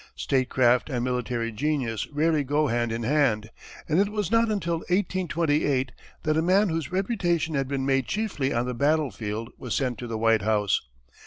[0.15, 3.51] Statecraft and military genius rarely go hand in hand,
[3.87, 5.91] and it was not until 1828
[6.23, 10.07] that a man whose reputation had been made chiefly on the battlefield was sent to
[10.07, 10.81] the White House.